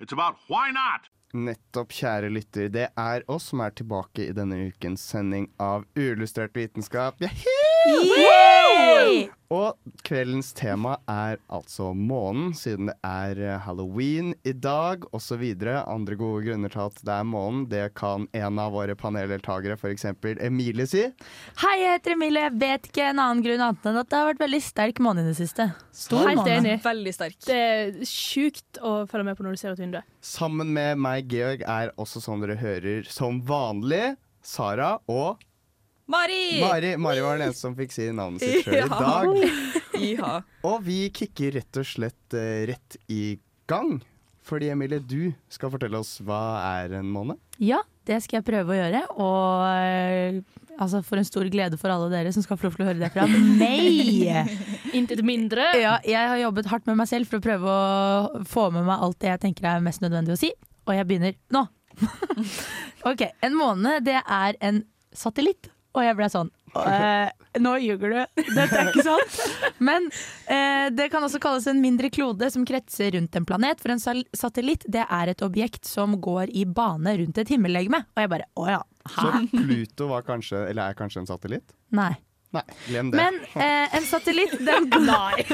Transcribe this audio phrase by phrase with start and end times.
[0.00, 1.08] it's about why not.
[1.34, 2.68] Nettopp, kjære lytter.
[2.72, 7.20] Det er oss som er tilbake i denne ukens sending av Uillustrert vitenskap.
[8.86, 9.26] Yay!
[9.54, 15.44] Og kveldens tema er altså månen, siden det er eh, halloween i dag osv.
[15.62, 20.08] Andre gode grunner til at det er månen, det kan en av våre paneldeltakere, f.eks.
[20.42, 21.04] Emilie, si.
[21.62, 22.48] Hei, jeg heter Emilie.
[22.48, 25.22] Jeg vet ikke en annen grunn annet enn at det har vært veldig sterk måne
[25.22, 25.68] i det siste.
[25.94, 26.58] Stor Helt måne.
[26.58, 26.76] enig.
[26.86, 27.38] Veldig sterk.
[27.46, 30.14] Det er sjukt å følge med på når du ser ut vinduet.
[30.26, 35.38] Sammen med meg, Georg, er også som dere hører, som vanlig Sara og
[36.06, 36.60] Mari!
[36.60, 36.96] Mari.
[36.96, 39.32] Mari var den eneste som fikk si navnet sitt sjøl i dag.
[40.06, 40.34] Iha.
[40.68, 43.38] Og vi kicker rett og slett eh, rett i
[43.70, 43.98] gang.
[44.46, 47.40] Fordi Emilie, du skal fortelle oss hva er en måned?
[47.58, 49.02] Ja, det skal jeg prøve å gjøre.
[49.18, 50.38] Og eh,
[50.78, 53.02] altså, for en stor glede for alle dere som skal få lov til å høre
[53.02, 54.54] det fra meg.
[54.98, 55.66] Intet mindre.
[55.80, 59.02] Ja, jeg har jobbet hardt med meg selv for å prøve å få med meg
[59.02, 60.54] alt det jeg tenker er mest nødvendig å si.
[60.86, 61.66] Og jeg begynner nå.
[63.10, 65.72] ok, En måne, det er en satellitt.
[65.96, 67.30] Og jeg ble sånn «Øh,
[67.64, 68.42] Nå ljuger du.
[68.52, 69.38] Dette er ikke sant.
[69.88, 70.10] Men
[70.44, 73.80] eh, det kan også kalles en mindre klode som kretser rundt en planet.
[73.80, 74.02] For en
[74.36, 78.04] satellitt det er et objekt som går i bane rundt et himmellegeme.
[78.12, 78.82] Og jeg bare å ja.
[79.06, 81.76] Så Pluto var kanskje, eller er kanskje en satellitt?
[81.96, 82.12] Nei.
[82.54, 83.18] Nei, glem det.
[83.18, 84.90] Men eh, en satellitt den,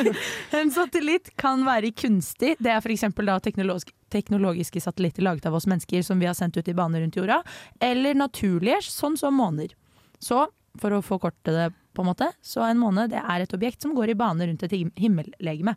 [0.60, 2.56] En satellitt kan være kunstig.
[2.58, 3.06] Det er f.eks.
[3.42, 7.16] Teknologisk, teknologiske satellitter laget av oss mennesker som vi har sendt ut i bane rundt
[7.16, 7.42] jorda.
[7.80, 9.72] Eller naturlige, sånn som måner.
[10.22, 10.46] Så
[10.80, 13.92] for å forkorte det, på en måte, så en måne det er et objekt som
[13.96, 15.74] går i bane rundt et himmellegeme.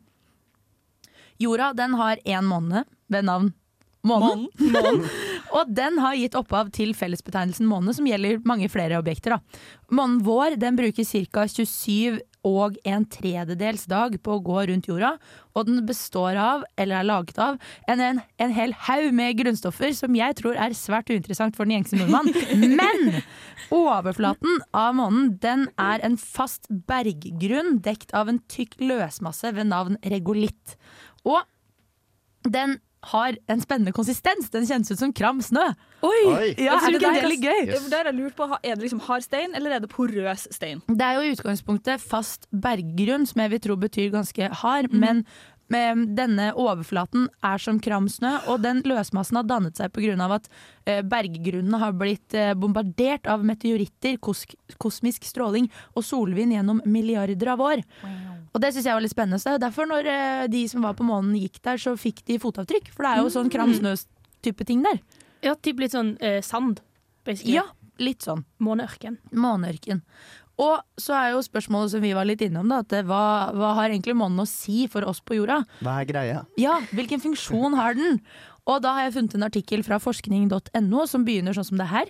[1.42, 3.52] Jorda den har én måne ved navn
[4.06, 4.44] Månen.
[5.58, 9.34] Og den har gitt opphav til fellesbetegnelsen måne, som gjelder mange flere objekter.
[9.34, 9.62] Da.
[9.98, 11.48] Månen vår den bruker ca.
[11.50, 15.16] 27 og en tredjedels dag på å gå rundt jorda.
[15.56, 17.58] Og den består av, eller er laget av,
[17.90, 21.80] en, en, en hel haug med grunnstoffer som jeg tror er svært uinteressant for den
[21.80, 22.32] gjengse nordmann.
[22.80, 23.22] Men
[23.74, 30.00] overflaten av månen den er en fast berggrunn dekt av en tykk løsmasse ved navn
[30.06, 30.78] regolitt.
[31.26, 31.42] Og
[32.46, 32.78] den
[33.12, 34.50] har en spennende konsistens.
[34.54, 35.66] Den kjennes ut som kram snø.
[36.06, 36.22] Oi!
[36.30, 36.48] Oi!
[36.62, 37.62] Ja, er det, det litt gøy?
[37.70, 37.88] Yes.
[37.92, 38.48] Der jeg lurt på.
[38.62, 40.82] Er det liksom hard stein, eller er det porøs stein?
[40.90, 45.24] Det er jo i utgangspunktet fast berggrunn, som jeg vil tro betyr ganske hard, men
[45.24, 50.14] med denne overflaten er som kram snø, og den løsmassen har dannet seg pga.
[50.36, 50.50] at
[51.10, 54.46] berggrunnen har blitt eh, bombardert av meteoritter, kos
[54.78, 57.82] kosmisk stråling og solvind gjennom milliarder av år.
[58.54, 59.42] Og det syns jeg var litt spennende.
[59.42, 62.40] Så er derfor når eh, de som var på månen gikk der, så fikk de
[62.40, 62.92] fotavtrykk.
[62.94, 65.02] For det er jo sånn kram snø-type ting der.
[65.44, 66.80] Ja, typ litt sånn eh, sand,
[67.28, 67.58] basically.
[67.58, 67.68] Ja,
[68.02, 68.44] litt sånn.
[68.64, 69.20] Måneørken.
[69.32, 70.02] Måneørken.
[70.62, 73.90] Og så er jo spørsmålet som vi var litt innom, da, at hva, hva har
[73.92, 75.62] egentlig månen å si for oss på jorda?
[75.84, 76.44] Hva er greia?
[76.60, 78.22] Ja, hvilken funksjon har den?
[78.66, 82.10] Og da har jeg funnet en artikkel fra forskning.no som begynner sånn som det her.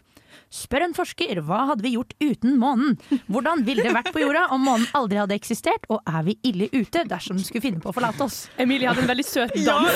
[0.53, 2.95] Spør en forsker hva hadde vi gjort uten månen?
[3.31, 5.87] Hvordan ville det vært på jorda om månen aldri hadde eksistert?
[5.91, 8.45] Og er vi ille ute dersom den skulle finne på å forlate oss?
[8.61, 9.91] Emilie hadde en veldig søt dans.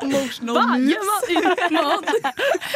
[0.00, 0.48] Ja, uten
[1.76, 2.16] månen?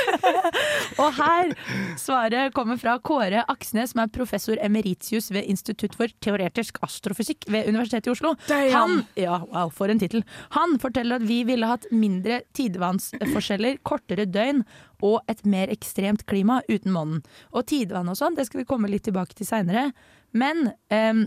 [1.01, 1.55] Og her
[2.01, 7.71] svaret kommer fra Kåre Aksnes, som er professor emeritius ved Institutt for teoretisk astrofysikk ved
[7.71, 8.35] Universitetet i Oslo.
[8.51, 10.25] Han, ja, wow, for en tittel.
[10.59, 14.65] Han forteller at vi ville hatt mindre tidevannsforskjeller, kortere døgn
[15.03, 17.23] og et mer ekstremt klima uten månen.
[17.53, 19.89] Og tidevann og sånn, det skal vi komme litt tilbake til seinere.
[20.35, 21.27] Men um,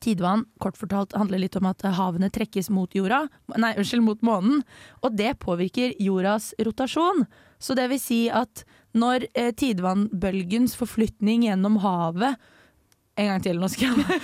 [0.00, 3.26] Tidevann kort fortalt handler litt om at havene trekkes mot jorda,
[3.60, 4.62] nei, unnskyld, mot månen,
[5.04, 7.26] og det påvirker jordas rotasjon.
[7.60, 8.64] Så det vil si at
[8.96, 12.40] når eh, tidevannbølgens forflytning gjennom havet
[13.20, 14.20] En gang til, nå skal jeg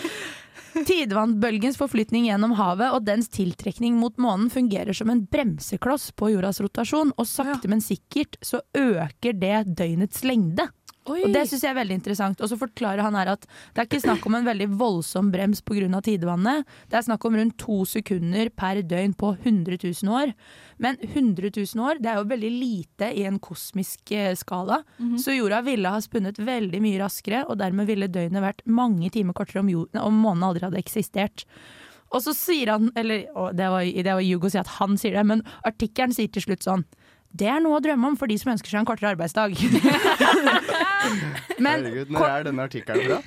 [0.84, 6.60] Tidevannbølgens forflytning gjennom havet og dens tiltrekning mot månen fungerer som en bremsekloss på jordas
[6.60, 10.68] rotasjon, og sakte, men sikkert så øker det døgnets lengde.
[11.06, 11.20] Oi.
[11.22, 12.40] Og Det syns jeg er veldig interessant.
[12.42, 15.62] Og så forklarer han her at det er ikke snakk om en veldig voldsom brems
[15.62, 16.00] pga.
[16.02, 16.66] tidevannet.
[16.90, 20.34] Det er snakk om rundt to sekunder per døgn på 100 000 år.
[20.78, 24.82] Men 100 000 år det er jo veldig lite i en kosmisk eh, skala.
[25.22, 29.32] Så jorda ville ha spunnet veldig mye raskere, og dermed ville døgnet vært mange timer
[29.32, 31.46] kortere om, jorden, om månen aldri hadde eksistert.
[32.14, 35.16] Og så sier han, eller å, det var, det var Yugo si at han sier
[35.18, 36.84] det, men artikkelen sier til slutt sånn
[37.42, 39.56] det er noe å drømme om for de som ønsker seg en kortere arbeidsdag.
[41.64, 43.22] men Herregud, når er denne artikkelen fra?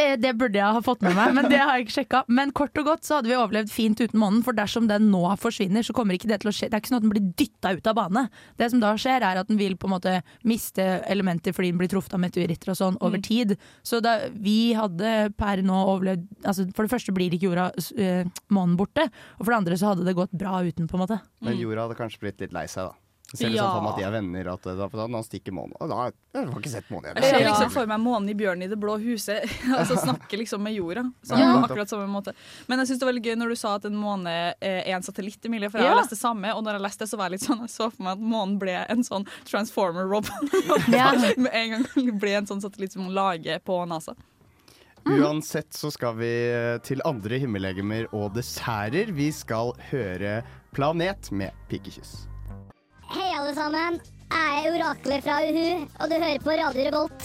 [0.00, 2.20] Eh, Det burde jeg ha fått med meg, men det har jeg ikke sjekka.
[2.32, 5.20] Men kort og godt så hadde vi overlevd fint uten månen, for dersom den nå
[5.40, 6.70] forsvinner, så kommer ikke det til å skje.
[6.72, 8.22] Det er ikke sånn at den blir dytta ut av bane.
[8.60, 10.14] Det som da skjer, er at den vil på en måte
[10.48, 13.54] miste elementer fordi den blir truffet av meteoritter og sånn over tid.
[13.86, 17.68] Så da, vi hadde per nå overlevd altså For det første blir ikke jorda
[18.00, 18.24] eh,
[18.54, 19.06] månen borte,
[19.36, 21.20] og for det andre så hadde det gått bra uten, på en måte.
[21.44, 22.96] Men jorda hadde kanskje blitt litt lei seg, da.
[23.32, 23.72] Ser liksom Ja.
[23.72, 25.72] for meg at de er venner, at da, han stikker månen.
[25.80, 28.62] Og da Jeg har ikke sett månen Jeg ser liksom for meg månen i Bjørnen
[28.64, 29.48] i det blå huset.
[29.78, 31.06] altså snakke liksom med jorda.
[31.24, 31.54] Sånn, Ja.
[31.64, 32.34] Akkurat samme måte.
[32.68, 35.02] Men jeg synes det var veldig gøy når du sa at en måne er en
[35.02, 35.70] satellitt, Emilie.
[35.70, 36.00] For jeg har Ja.
[36.02, 37.88] lest det samme, og når jeg leste det, så var jeg litt sånn Jeg så
[37.92, 40.28] for meg at månen ble en sånn transformer-robot.
[40.92, 41.12] Ja.
[41.36, 44.14] med en gang ble en sånn satellitt som hun lager på NASA.
[45.04, 49.10] Uansett så skal vi eh, til andre himmellegemer og desserter.
[49.10, 50.42] Vi skal høre
[50.72, 52.28] Planet med pikekyss.
[53.52, 53.96] Alle sammen.
[54.32, 57.24] Jeg er oraklet fra Uhu, og du hører på Radio Revolt.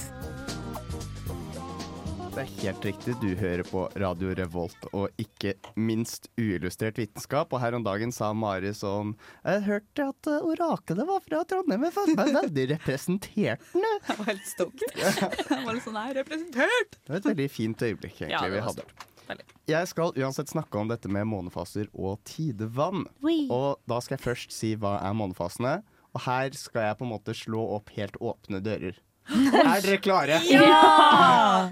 [2.33, 7.55] Det er helt riktig, du hører på Radio Revolt og ikke minst uillustrert vitenskap.
[7.55, 9.15] Og her om dagen sa Mari sånn
[9.45, 13.95] Jeg hørte at orakelet oraklet var fra Trondheim, jeg følte meg veldig representert nå.
[14.11, 14.87] Jeg var helt stokt.
[14.99, 16.99] Jeg var litt sånn Nei, representert!
[17.05, 18.89] Det var et veldig fint øyeblikk egentlig Ja, det vi hadde.
[19.31, 19.51] Veldig.
[19.71, 23.07] Jeg skal uansett snakke om dette med månefaser og tidevann.
[23.47, 25.79] Og da skal jeg først si hva er månefasene.
[26.15, 28.97] Og her skal jeg på en måte slå opp helt åpne dører.
[29.33, 30.39] Er dere klare?
[30.47, 31.69] Ja!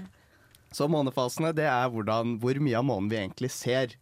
[0.76, 3.94] Så månefasene det er hvordan, hvor mye av månen vi egentlig ser.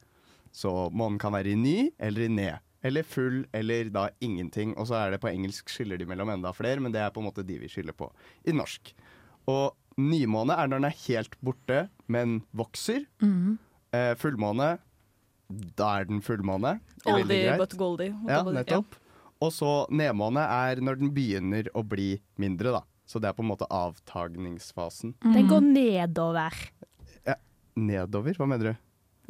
[0.55, 2.63] Så månen kan være i ny eller i ned.
[2.85, 4.75] Eller full eller da ingenting.
[4.77, 7.23] Og så er det på engelsk skiller de mellom enda flere, men det er på
[7.23, 8.11] en måte de vi skiller på
[8.45, 8.91] i norsk.
[9.51, 11.79] Og nymåne er når den er helt borte,
[12.11, 13.07] men vokser.
[13.23, 14.75] Eh, fullmåne,
[15.79, 16.79] da er den fullmåne.
[17.07, 18.11] Oldie but goldie.
[18.27, 18.55] Ja, nettopp.
[18.59, 19.01] nettopp.
[19.45, 22.83] Og så nedmåne er når den begynner å bli mindre, da.
[23.05, 25.13] Så det er på en måte avtagningsfasen.
[25.21, 26.57] Den går nedover.
[27.75, 28.37] Nedover?
[28.39, 28.83] Hva mener du?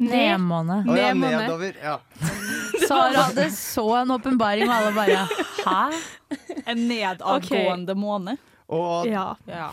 [0.05, 0.81] Nedmåne.
[0.85, 1.77] Å ja, nedover.
[1.81, 1.95] Ja.
[2.87, 5.23] Sara hadde så en åpenbaring, og alle bare
[5.65, 6.59] hæ?
[6.69, 8.35] En nedadgående måne.
[8.69, 9.35] Og Ja.
[9.49, 9.69] Ja.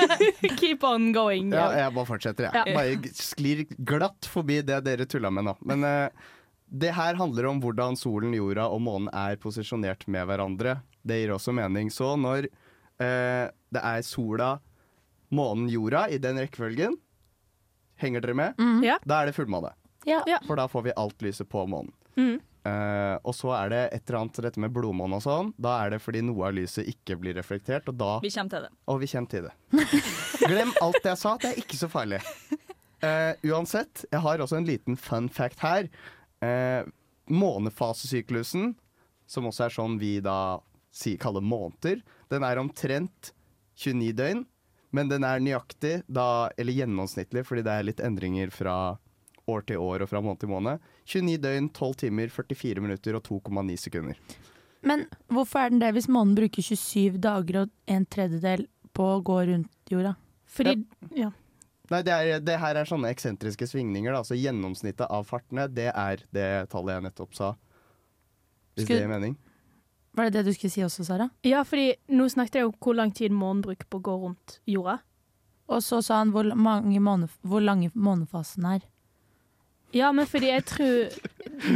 [0.58, 1.52] Keep on going.
[1.54, 2.74] ja, jeg bare fortsetter, jeg.
[2.76, 5.56] Bare sklir glatt forbi det dere tulla med nå.
[5.66, 6.26] Men eh,
[6.66, 10.80] det her handler om hvordan solen, jorda og månen er posisjonert med hverandre.
[11.06, 11.90] Det gir også mening.
[11.94, 14.56] Så når eh, det er sola,
[15.34, 16.98] månen, jorda i den rekkefølgen,
[18.02, 18.66] henger dere med?
[18.84, 18.98] Ja.
[19.06, 19.72] Da er det fullmåne.
[20.06, 20.22] Ja.
[20.26, 20.40] Ja.
[20.46, 21.94] For da får vi alt lyset på månen.
[22.16, 22.36] Mm.
[22.66, 25.52] Eh, og så er det et eller annet dette med blodmåne og sånn.
[25.62, 28.66] Da er det fordi noe av lyset ikke blir reflektert, og da Vi kommer til
[28.66, 28.72] det.
[28.90, 29.54] Og vi kommer til det.
[30.50, 32.22] Glem alt jeg sa, det er ikke så farlig.
[33.04, 35.90] Eh, uansett, jeg har også en liten fun fact her.
[36.46, 36.86] Uh,
[37.26, 38.74] månefasesyklusen,
[39.26, 40.60] som også er sånn vi da
[40.94, 43.32] si, kaller måneder, den er omtrent
[43.76, 44.44] 29 døgn.
[44.94, 48.76] Men den er nøyaktig, da, eller gjennomsnittlig, fordi det er litt endringer fra
[49.50, 50.84] år til år og fra måned til måned.
[51.04, 54.20] 29 døgn, 12 timer, 44 minutter og 2,9 sekunder.
[54.86, 58.66] Men hvorfor er den det hvis månen bruker 27 dager og en tredjedel
[58.96, 60.14] på å gå rundt jorda?
[60.56, 60.78] Fordi
[61.18, 61.32] ja.
[61.90, 64.12] Nei, det, er, det her er sånne eksentriske svingninger.
[64.16, 64.22] Da.
[64.26, 67.52] Så gjennomsnittet av fartene, det er det tallet jeg nettopp sa.
[68.76, 69.36] Hvis Skulle- det gir mening.
[70.16, 71.28] Var det det du skulle si også, Sara?
[71.44, 74.60] ja, fordi nå snakket jeg om hvor lang tid månen bruker på å gå rundt
[74.66, 74.98] jorda.
[75.68, 78.86] Og så sa han hvor, mange måne, hvor lange månefasen er.
[79.92, 81.10] Ja, men fordi jeg tror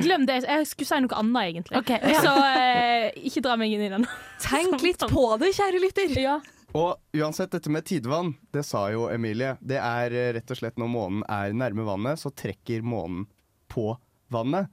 [0.02, 0.42] Glem det.
[0.44, 1.78] Jeg skulle si noe annet, egentlig.
[1.78, 2.20] Okay, ja.
[2.24, 4.06] Så eh, ikke dra meg inn i den.
[4.42, 6.16] Tenk litt på det, kjære lytter!
[6.20, 6.38] Ja.
[6.76, 9.56] Og uansett, dette med tidevann, det sa jo Emilie.
[9.60, 13.24] Det er eh, rett og slett når månen er nærme vannet, så trekker månen
[13.70, 13.88] på
[14.30, 14.70] vannet.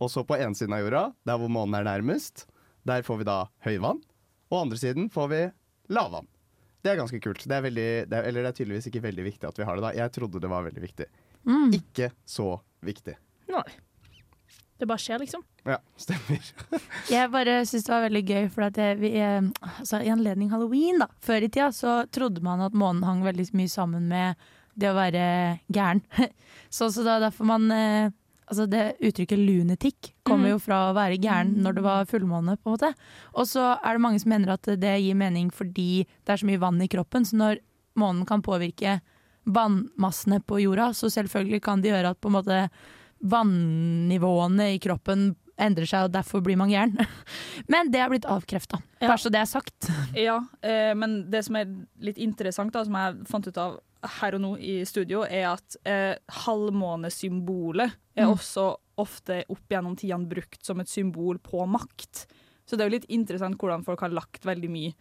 [0.00, 2.44] Og så på ene siden av jorda, der hvor månen er nærmest,
[2.88, 4.02] der får vi da høyvann.
[4.50, 5.40] Og andre siden får vi
[5.96, 6.28] lavvann.
[6.80, 7.44] Det er ganske kult.
[7.44, 9.76] Det er veldig, det er, eller det er tydeligvis ikke veldig viktig at vi har
[9.76, 9.94] det da.
[9.96, 11.08] Jeg trodde det var veldig viktig.
[11.48, 11.72] Mm.
[11.76, 12.54] Ikke så
[12.84, 13.16] viktig.
[13.52, 13.66] Nei.
[14.80, 15.44] Det bare skjer, liksom.
[15.68, 16.52] Ja, stemmer.
[17.12, 20.52] Jeg bare syns det var veldig gøy, for at det, vi, eh, altså, i anledning
[20.52, 24.40] halloween, da, før i tida, så trodde man at månen hang veldig mye sammen med
[24.80, 25.24] det å være
[25.72, 26.02] gæren.
[26.76, 28.16] så, så er derfor man eh,
[28.50, 30.52] Altså det uttrykket lunetikk kommer mm.
[30.56, 32.88] jo fra å være gæren når det var fullmåne, på en måte.
[33.38, 36.48] Og så er det mange som mener at det gir mening fordi det er så
[36.48, 37.22] mye vann i kroppen.
[37.22, 37.60] Så når
[38.00, 38.96] månen kan påvirke
[39.46, 42.58] vannmassene på jorda, så selvfølgelig kan det gjøre at på en måte
[43.30, 46.96] vannivåene i kroppen endrer seg, og derfor blir man gæren.
[47.72, 49.08] Men det er blitt avkrefta, Ja.
[49.08, 49.90] bare så det er sagt.
[50.16, 51.70] Ja, eh, men det som er
[52.02, 53.78] litt interessant, da, som jeg fant ut av
[54.20, 56.14] her og nå i studio, er at eh,
[57.00, 58.32] halvmånesymbolet er Mm.
[58.34, 62.26] også ofte opp gjennom tidene brukt som et symbol på makt.
[62.66, 64.92] Så det er jo litt interessant hvordan folk har lagt veldig mye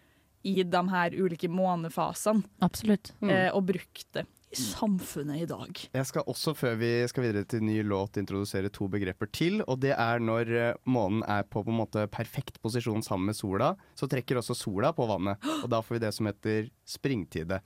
[0.48, 3.12] i de her ulike månefasene, Absolutt.
[3.22, 3.30] Mm.
[3.30, 5.82] eh, og brukt det i samfunnet i dag.
[5.94, 9.62] Jeg skal også, før vi skal videre til ny låt, introdusere to begreper til.
[9.70, 13.38] Og det er når eh, månen er på, på en måte perfekt posisjon sammen med
[13.38, 15.44] sola, så trekker også sola på vannet.
[15.62, 17.62] Og da får vi det som heter springtide.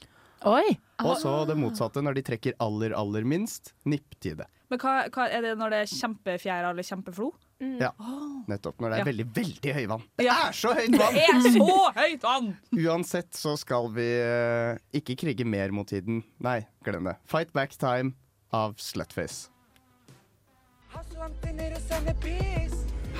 [0.50, 0.76] Oi!
[1.04, 4.48] Og så det motsatte, når de trekker aller, aller minst, nipptide.
[4.72, 7.32] Men hva, hva er det når det er kjempefjæra eller kjempeflo?
[7.82, 7.92] Ja,
[8.50, 8.80] nettopp.
[8.82, 9.08] Når det er Ja.
[9.12, 10.04] veldig, veldig høyvann.
[10.18, 10.36] Det Ja.
[10.48, 11.14] er så høyt vann!
[11.14, 12.50] Det er så høyt vann!
[12.74, 16.24] Uansett så skal vi uh, ikke krige mer mot tiden.
[16.40, 17.18] Nei, glem det.
[17.26, 18.14] Fight Back Time
[18.52, 19.50] av Slutface.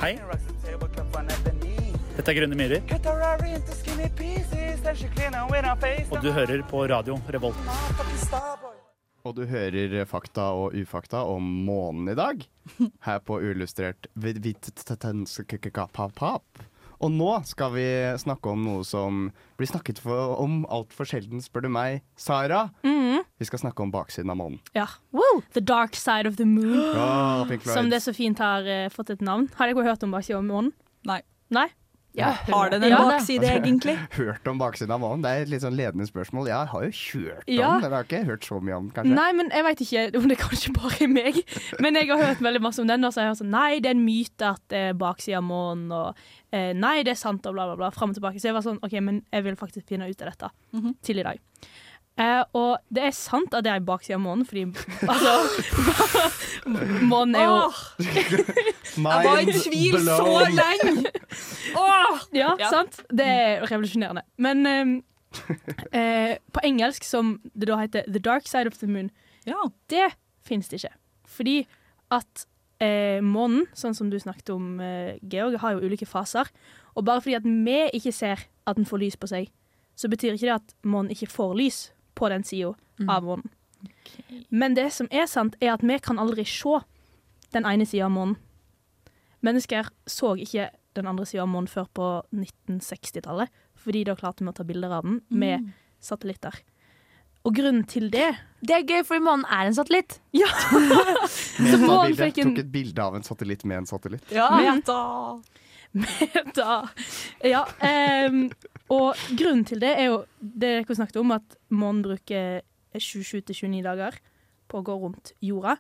[0.02, 0.14] Hei.
[2.16, 2.82] Dette er Grønne myrer.
[6.12, 8.83] Og du hører på radio Revolt.
[9.24, 12.42] Og du hører fakta og ufakta om månen i dag.
[13.08, 14.10] Her på Uillustrert
[16.20, 16.64] Pap.
[17.04, 17.86] Og nå skal vi
[18.20, 22.04] snakke om noe som blir snakket for, om altfor sjelden, spør du meg.
[22.20, 23.24] Sara, Mm.
[23.40, 24.60] vi skal snakke om baksiden av månen.
[24.76, 24.90] Ja.
[25.56, 26.76] The Dark Side of the Moon.
[26.96, 29.48] Oh, Som det så fint har uh, fått et navn.
[29.56, 30.74] Har dere hørt om baksiden av månen?
[31.08, 31.22] Nei.
[31.54, 31.70] Nei?
[32.16, 32.98] Ja, Har den en Ja.
[33.10, 33.96] bakside, egentlig?
[34.20, 35.24] Hørt om baksiden av månen?
[35.24, 36.46] Det er et litt sånn ledende spørsmål.
[36.48, 37.72] Jeg har jo hørt om Ja.
[37.74, 39.16] den, jeg har ikke hørt så mye om den, kanskje.
[39.16, 41.40] Nei, men jeg veit ikke om det er kanskje bare er meg.
[41.80, 43.80] Men jeg har hørt veldig masse om den, og så har jeg hørt sånn Nei,
[43.80, 46.16] det er en myte at det er baksida av månen, og
[46.54, 47.90] eh, nei, det er sant, og bla, bla, bla.
[47.90, 48.38] Fram og tilbake.
[48.40, 50.96] Så jeg var sånn OK, men jeg vil faktisk finne ut av dette Mhm.
[51.02, 51.40] til i dag.
[52.22, 54.68] Eh, og det er sant at det er baksida av månen, fordi
[55.10, 55.32] altså
[57.10, 57.56] Månen er jo
[58.04, 61.10] jeg var i tvil så lenge!
[61.74, 62.20] Oh!
[62.38, 62.70] Ja, Ja.
[62.70, 63.00] sant?
[63.10, 64.22] Det er revolusjonerende.
[64.38, 64.92] Men eh,
[65.98, 69.10] eh, på engelsk, som det da heter The Dark Side of the Moon,
[69.50, 69.58] Ja.
[69.90, 70.12] det
[70.46, 70.94] finnes det ikke.
[71.26, 71.56] Fordi
[72.14, 72.46] at
[72.84, 76.46] eh, månen, sånn som du snakket om, eh, Georg, har jo ulike faser.
[76.94, 79.50] Og bare fordi at vi ikke ser at den får lys på seg,
[79.98, 81.82] så betyr ikke det at månen ikke får lys
[82.16, 82.74] på den sida
[83.10, 83.50] av månen.
[84.50, 86.80] Men det som er sant, er at vi kan aldri se
[87.54, 88.36] den ene sida av månen.
[89.44, 94.52] Mennesker så ikke den andre sida av månen før på 1960-tallet, fordi da klarte vi
[94.52, 95.72] å ta bilder av den med
[96.04, 96.56] satellitter.
[97.44, 98.30] Og grunnen til det
[98.64, 100.20] Det er gøy, for månen er en satellitt.
[100.40, 100.48] Ja!
[101.28, 104.32] Så månen fikk en- Tok et bilde av en satellitt med en satellitt.
[104.32, 104.80] Ja, Men-
[105.94, 106.44] da.
[106.56, 106.76] da.
[107.44, 107.64] Ja,
[108.28, 108.52] Um,
[108.92, 112.62] og grunnen til det er jo det dere snakket om, at månen bruker
[112.98, 114.18] 27-29 dager
[114.70, 115.78] på å gå rundt jorda.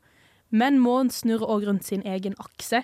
[0.53, 2.83] Men månen snurrer òg rundt sin egen akse,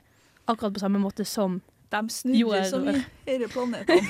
[0.49, 4.03] akkurat på samme måte som De snurrer som så mye disse planetene.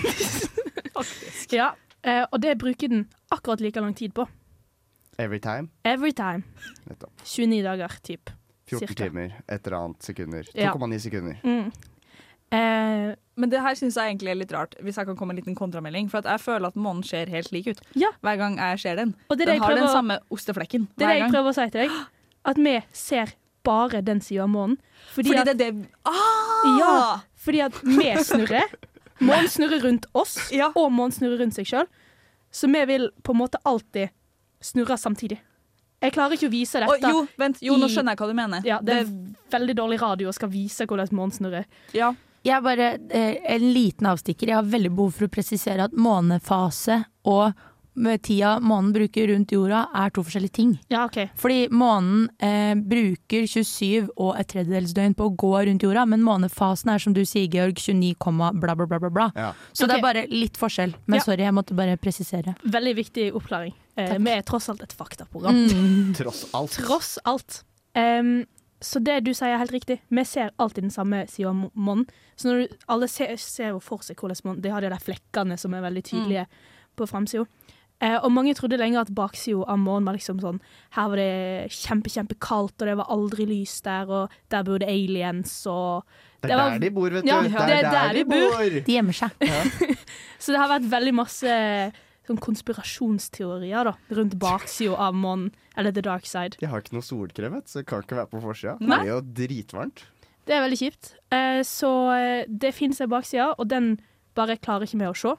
[0.98, 1.54] Faktisk.
[1.56, 1.70] Ja,
[2.04, 4.26] eh, og det bruker den akkurat like lang tid på.
[5.20, 5.70] Every time.
[5.84, 6.44] Every time.
[6.88, 7.12] Nettopp.
[7.24, 8.32] 29 dager, typ.
[8.70, 9.04] 14 Cirka.
[9.04, 10.52] timer, et eller annet sekunder.
[10.56, 10.74] Ja.
[10.74, 11.40] 2,9 sekunder.
[11.44, 11.72] Mm.
[12.52, 15.38] Eh, Men det her syns jeg egentlig er litt rart, hvis jeg kan komme en
[15.40, 16.10] liten kontramelding.
[16.12, 18.10] For at jeg føler at månen ser helt lik ut Ja.
[18.22, 19.16] hver gang jeg ser den.
[19.30, 21.32] Den jeg har den samme osteflekken det er det jeg gang.
[21.32, 21.92] prøver å si til deg.
[22.46, 24.78] At vi ser bare den sida av månen.
[25.14, 26.78] Fordi, Fordi at, det er det ah!
[26.80, 27.20] Ja.
[27.36, 28.68] fordi at vi snurrer.
[29.22, 30.72] Månen snurrer rundt oss, Ja.
[30.76, 31.88] og månen snurrer rundt seg sjøl.
[32.52, 34.10] Så vi vil på en måte alltid
[34.62, 35.40] snurre samtidig.
[36.02, 36.96] Jeg klarer ikke å vise dette.
[37.02, 37.10] dette.
[37.12, 38.62] jo, vent, jo, nå skjønner jeg hva du mener.
[38.66, 39.06] Ja, det er
[39.52, 41.66] veldig dårlig radio å skal vise hvordan månen snurrer.
[41.94, 42.14] ja.
[42.46, 44.52] Jeg bare eh, en liten avstikker.
[44.52, 47.52] Jeg har veldig behov for å presisere at månefase og
[48.00, 50.72] med tida månen bruker rundt jorda, er to forskjellige ting.
[50.92, 51.18] Ja, OK.
[51.40, 56.94] Fordi månen eh, bruker 27 og et tredjedelsdøgn på å gå rundt jorda, men månefasen
[56.94, 58.14] er som du sier, Georg, 29,
[58.62, 59.02] bla, bla, bla.
[59.04, 59.28] bla, bla.
[59.36, 59.50] Ja.
[59.74, 59.92] Så okay.
[59.92, 60.96] det er bare litt forskjell.
[61.08, 61.26] Men Ja.
[61.28, 62.56] sorry, jeg måtte bare presisere.
[62.64, 63.76] Veldig viktig oppklaring.
[64.00, 65.60] Eh, vi er tross alt et faktaprogram.
[65.68, 66.16] Mm.
[66.16, 66.80] Tross alt.
[66.80, 67.64] Tross alt.
[68.00, 68.46] Em,
[68.82, 70.00] så det du sier er helt riktig.
[70.10, 72.06] Vi ser alltid den samme sida av månen.
[72.40, 75.04] Så når du, alle ser, ser jo for seg hvordan månen De har de der
[75.04, 76.46] flekkene som er veldig tydelige
[76.96, 77.44] på framsida.
[78.02, 80.62] Eh, og mange trodde lenge at baksida av månen var liksom sånn
[80.96, 85.58] Her var det kjempe, kjempekaldt, og det var aldri lys der, og der bodde aliens,
[85.68, 86.06] og
[86.40, 87.28] Det Det er var- der de bor, vet du.
[87.28, 88.70] Ja, det det er der de bor.
[88.86, 89.32] De gjemmer seg.
[90.40, 91.92] Så det har vært veldig masse
[92.30, 96.60] sånn konspirasjonsteorier da, rundt baksida av månen, eller the dark side.
[96.62, 98.78] De har ikke noe solkrem, så det kan ikke være på forsida.
[98.80, 100.06] Det er jo dritvarmt.
[100.50, 101.12] Det er veldig kjipt.
[101.36, 103.98] Eh, så eh, det finnes ei bakside, og den
[104.38, 105.36] bare klarer ikke vi å se.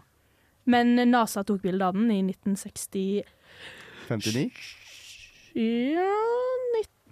[0.70, 3.24] Men NASA tok bilde av den i 1960
[4.10, 4.50] 59.
[5.58, 6.10] Ja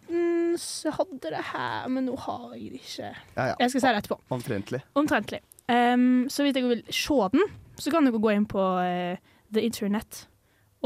[0.08, 3.08] 19 Så hadde det her, men nå har jeg det ikke.
[3.36, 3.54] Ja, ja.
[3.60, 4.18] Jeg skal si det etterpå.
[4.34, 4.82] Omtrentlig.
[4.98, 5.40] Omtrentlig.
[5.68, 7.44] Um, så vidt dere vil se den,
[7.76, 9.20] så kan dere gå inn på eh,
[9.54, 10.26] the internet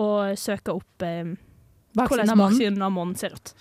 [0.01, 1.35] og søke opp eh,
[1.97, 3.55] hvordan baksiden av månen ser ut.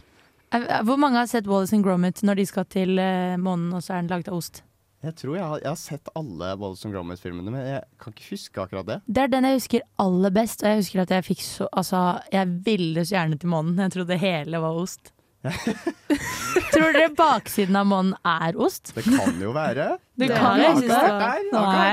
[0.54, 3.84] Eh, Hvor mange har sett Wallace and Gromit når de skal til eh, månen, og
[3.84, 4.64] så er den laget av ost?
[5.02, 8.28] Jeg tror jeg har, jeg har sett alle Wallace and Gromit-filmene, men jeg kan ikke
[8.36, 9.00] huske akkurat det.
[9.08, 12.02] Det er den jeg husker aller best, og jeg husker at jeg fikk så Altså,
[12.32, 13.80] jeg ville så gjerne til månen.
[13.82, 15.12] Jeg trodde hele var ost.
[16.72, 18.92] Tror dere baksiden av månen er ost?
[18.94, 19.96] Det kan jo være.
[20.14, 20.62] Det Det kan har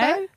[0.04, 0.28] jeg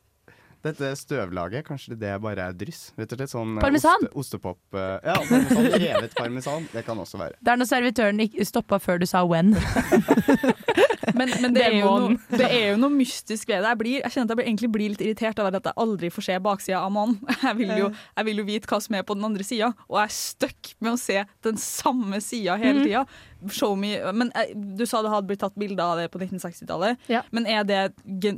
[0.62, 2.92] Dette støvlaget, kanskje det bare er dryss?
[3.00, 4.04] Rett og slett sånn eh, Parmesan?
[4.12, 6.68] Oste, ostepop eh, Ja, parmesan, revet parmesan.
[6.70, 7.40] Det kan også være.
[7.42, 9.56] Det er når servitøren stoppa før du sa when.
[11.18, 13.72] Men, men det, er jo noe, det er jo noe mystisk ved det.
[13.72, 16.12] Jeg, blir, jeg kjenner at jeg blir, egentlig blir litt irritert over at jeg aldri
[16.14, 17.18] får se baksida av månen.
[17.42, 20.14] Jeg jeg vil jo vite hva som er på den andre sida, og jeg er
[20.16, 23.04] stuck med å se den samme sida hele tida.
[23.52, 27.02] Show me Men eh, du sa det hadde blitt tatt bilder av det på 1960-tallet.
[27.12, 27.24] Ja.
[27.34, 27.80] Men er det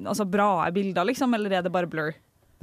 [0.06, 2.14] altså, bra bilder, liksom, eller er det bare blur?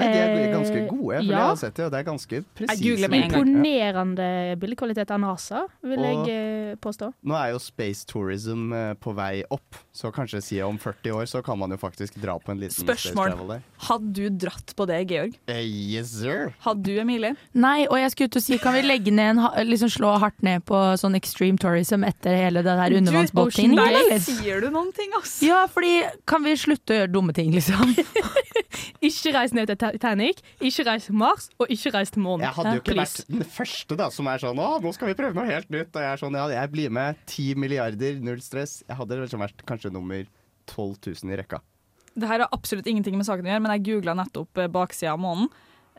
[0.01, 1.37] Nei, de er Eh, ganske gode, for ja.
[1.37, 3.09] jeg har sett det, og det er ganske presise.
[3.21, 4.29] Imponerende
[4.61, 7.11] bildekvalitet av NASA, vil Og- jeg eh, påstå.
[7.27, 11.29] Nå er jo space tourism eh, på vei opp, så kanskje si om 40 år
[11.31, 13.33] så kan man jo faktisk dra på en liten space Spørsmål.
[13.33, 13.65] travel der.
[13.89, 15.37] Hadde du dratt på det, Georg?
[15.51, 16.53] Eh, yes, sir.
[16.67, 17.35] Hadde du, Emilie?
[17.55, 20.43] Nei, og jeg skulle ut og si, kan vi legge ned en, liksom slå hardt
[20.47, 24.21] ned på sånn extreme tourism etter hele det der undervannsbåtingen?
[24.23, 25.39] Sier du noen ting, ass?
[25.45, 27.95] Ja, fordi kan vi slutte å gjøre dumme ting, liksom?
[29.11, 32.45] Ikke reis ned til Titanic, ikke reis til Mars, og ikke reis til månen.
[32.47, 33.25] Jeg hadde jo ikke Please.
[33.25, 35.91] vært den første da, som er sånn Å, nå skal vi prøve noe helt nytt.
[35.95, 37.19] Og jeg er sånn, ja, jeg blir med.
[37.27, 38.81] 10 milliarder, null stress.
[38.87, 40.23] Jeg hadde liksom vært kanskje nummer
[40.71, 41.63] 12 000 i rekka.
[42.15, 45.15] Det her har absolutt ingenting med saken å gjøre, men jeg googla nettopp eh, baksida
[45.15, 45.51] av månen.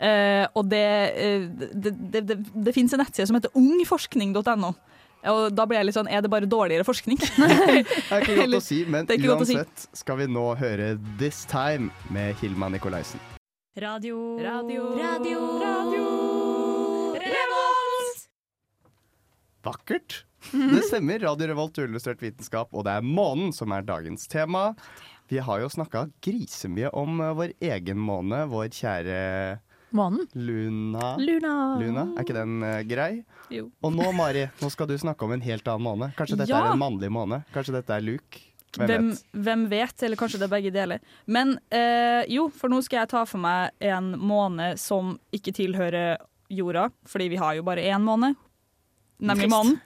[0.02, 0.86] Eh, og det,
[1.22, 4.74] eh, det, det, det, det finnes en nettside som heter ungforskning.no.
[5.30, 7.20] Og da ble jeg litt sånn Er det bare dårligere forskning?
[7.22, 9.28] Det er ikke godt å si, men å si.
[9.28, 13.22] uansett skal vi nå høre This Time med Hilma Nikolaisen.
[13.80, 14.18] Radio.
[14.42, 14.90] Radio.
[14.98, 15.46] Radio.
[15.62, 16.04] Radio.
[17.22, 18.26] Revolt!
[19.64, 20.24] Vakkert!
[20.52, 21.22] Det stemmer.
[21.24, 24.72] Radio Revolt uillustrert vitenskap, og det er månen som er dagens tema.
[25.32, 29.20] Vi har jo snakka grisemye om eh, vår egen måne, vår kjære
[29.94, 30.28] Månen?
[30.34, 31.16] Luna.
[31.20, 31.54] Luna.
[31.82, 33.24] Luna, Er ikke den uh, grei?
[33.52, 33.66] Jo.
[33.84, 36.12] Og nå, Mari, nå skal du snakke om en helt annen måne.
[36.18, 36.62] Kanskje dette Ja.
[36.66, 37.42] er en mannlig måne?
[37.54, 38.40] Kanskje dette er Luke?
[38.72, 39.24] Hvem, Hvem, vet?
[39.44, 40.04] hvem vet?
[40.08, 41.00] Eller kanskje det er begge deler.
[41.28, 46.22] Men uh, jo, for nå skal jeg ta for meg en måne som ikke tilhører
[46.52, 48.34] jorda, fordi vi har jo bare én måne.
[49.22, 49.80] Nemlig månen.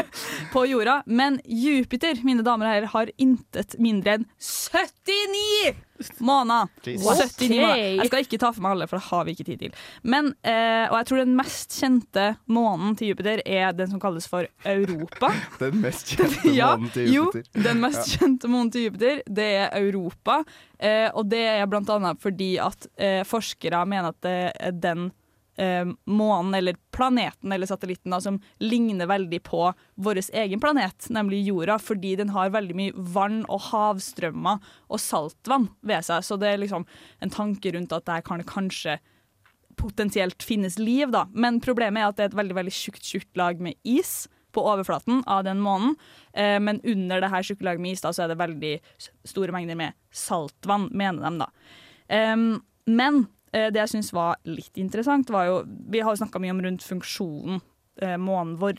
[0.52, 1.02] på jorda.
[1.06, 5.72] Men Jupiter, mine damer og herrer, har intet mindre enn 79
[6.18, 6.68] måneder!
[6.84, 7.06] Jesus.
[7.38, 7.76] 79 måneder.
[8.02, 9.78] Jeg skal ikke ta for meg alle, for det har vi ikke tid til.
[10.02, 14.28] Men, eh, og jeg tror den mest kjente månen til Jupiter er den som kalles
[14.30, 15.32] for Europa.
[15.62, 17.48] Den mest kjente Ja, månen til Jupiter.
[17.54, 20.42] Jo, den mest kjente månen til Jupiter, det er Europa.
[20.78, 25.10] Eh, og det er blant annet fordi at eh, forskere mener at det er den
[25.56, 31.42] eh, månen, eller planeten eller satellitten, da, som ligner veldig på vår egen planet, nemlig
[31.46, 36.24] jorda, fordi den har veldig mye vann og havstrømmer og saltvann ved seg.
[36.26, 36.86] Så det er liksom
[37.20, 38.98] en tanke rundt at der kan det kanskje
[39.80, 41.26] potensielt finnes liv, da.
[41.32, 44.64] Men problemet er at det er et veldig veldig tjukt, tjukt lag med is på
[44.68, 45.94] overflaten av den månen.
[46.32, 48.74] Eh, men under det her tjukke laget med is da, så er det veldig
[49.28, 51.48] store mengder med saltvann, mener de da.
[52.12, 55.56] Em, men det jeg syns var litt interessant, var jo
[55.92, 57.60] Vi har jo snakka mye om rundt funksjonen
[58.00, 58.72] eh, månen vår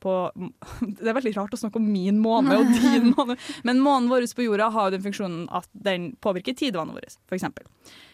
[0.00, 0.32] på
[0.80, 4.26] Det er veldig rart å snakke om min måne og din måne, men månen vår
[4.34, 7.46] på jorda har jo den funksjonen at den påvirker tidevannet vårt, f.eks.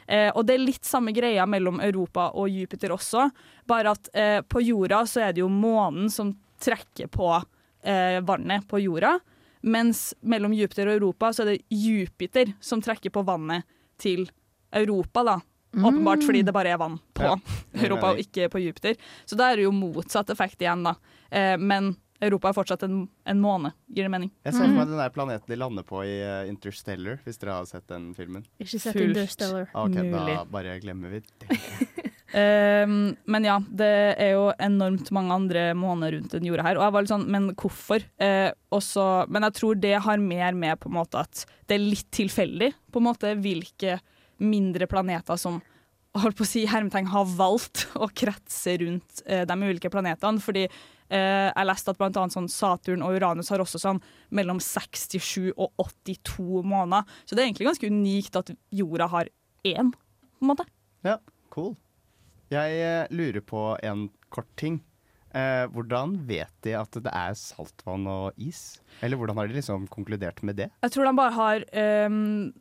[0.06, 3.28] Eh, og det er litt samme greia mellom Europa og Jupiter også,
[3.68, 8.66] bare at eh, på jorda så er det jo månen som trekker på eh, vannet
[8.68, 9.16] på jorda,
[9.62, 13.66] mens mellom Jupiter og Europa så er det Jupiter som trekker på vannet
[14.02, 14.26] til
[14.74, 15.36] Europa, da.
[15.72, 17.36] Åpenbart fordi det bare er vann på Ja,
[17.86, 18.96] Europa og ikke på Jupiter.
[19.24, 20.96] Så da er det jo motsatt effekt igjen, da.
[21.32, 24.30] Eh, men Europa er fortsatt en, en måne, gir det mening.
[24.46, 27.56] Jeg ser for meg den der planeten de lander på i uh, Interstellar, hvis dere
[27.56, 28.44] har sett den filmen.
[28.62, 29.16] Ikke sett Fullt.
[29.16, 29.66] Interstellar.
[29.72, 30.36] Ah, Ok, Mulig.
[30.38, 31.58] Da bare glemmer vi det.
[32.32, 32.94] Um,
[33.34, 33.90] men ja, det
[34.22, 36.78] er jo enormt mange andre måneder rundt den jorda her.
[36.78, 38.06] Og jeg var litt sånn, men hvorfor?
[38.22, 41.86] Uh, også, men jeg tror det har mer med på en måte at det er
[41.88, 43.98] litt tilfeldig på en måte hvilke
[44.42, 45.60] mindre planeter som
[46.18, 50.42] holdt på å si hermetegn har valgt å kretse rundt eh, de ulike planetene.
[50.44, 54.02] Fordi eh, jeg leste at annet sånn Saturn og Uranus har også sånn
[54.34, 57.08] mellom 67 og 82 måneder.
[57.24, 59.32] Så det er egentlig ganske unikt at jorda har
[59.64, 60.68] én, på en måte.
[61.06, 61.18] Ja,
[61.54, 61.74] cool.
[62.52, 64.82] Jeg eh, lurer på en kort ting.
[65.32, 68.82] Eh, hvordan vet de at det er saltvann og is?
[69.00, 70.68] Eller hvordan har de liksom konkludert med det?
[70.84, 72.52] Jeg tror de bare har ehm,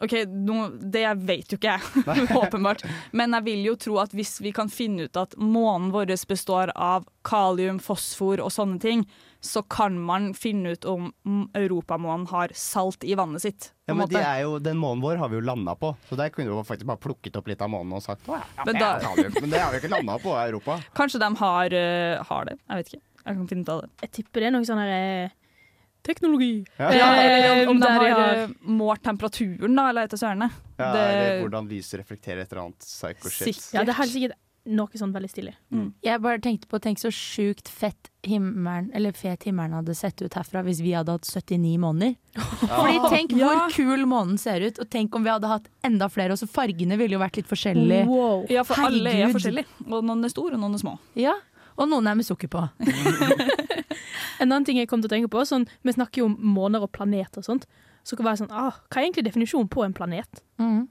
[0.00, 2.84] OK, no, det vet jo ikke jeg, åpenbart.
[3.18, 6.70] Men jeg vil jo tro at hvis vi kan finne ut at månen vår består
[6.74, 9.02] av kalium, fosfor og sånne ting,
[9.42, 11.10] så kan man finne ut om
[11.54, 13.68] europamånen har salt i vannet sitt.
[13.86, 16.30] Ja, men de er jo, Den månen vår har vi jo landa på, så der
[16.34, 18.94] kunne vi faktisk bare plukket opp litt av månen og sagt ja, Men det da-
[18.96, 19.36] er kalium.
[19.40, 20.78] Men det har vi ikke landa på i Europa.
[20.98, 22.58] Kanskje de har, uh, har det.
[22.68, 23.04] Jeg vet ikke.
[23.28, 23.90] Jeg kan finne ut av det.
[24.06, 25.36] Jeg tipper det er noe sånn her eh,
[26.02, 26.64] teknologi.
[26.78, 26.88] Ja.
[26.90, 30.50] Eh, om, om de har har- eh, målt temperaturen, da, eller etter sørene.
[30.78, 33.70] Ja, Det- Eller hvordan lyset reflekterer et eller annet psycho shit.
[33.74, 34.32] Ja, det er helt sikkert
[34.68, 35.54] noe sånn veldig stilig.
[36.04, 40.34] Jeg bare tenkte på Tenk så sjukt fett himmelen Eller fet himmelen hadde sett ut
[40.34, 42.16] herfra hvis vi hadde hatt 79 måneder.
[42.36, 46.32] Fordi tenk hvor kul månen ser ut, og tenk om vi hadde hatt enda flere.
[46.32, 48.04] Og så fargene ville jo vært litt forskjellige.
[48.06, 48.44] Wow.
[48.50, 49.64] Ja, for alle er forskjellige.
[49.88, 50.98] Og noen er store, og noen er små.
[51.16, 51.34] Ja,
[51.78, 52.68] Og noen er med sukker på.
[54.40, 56.84] En annen ting jeg kom til å tenke på, sånn, vi snakker jo om måner
[56.84, 57.66] og planeter og sånt,
[58.04, 60.42] så kan det være sånn, ah, hva er egentlig definisjonen på en planet?
[60.62, 60.86] Mm.